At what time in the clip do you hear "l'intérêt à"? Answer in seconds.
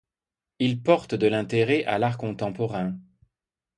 1.27-1.99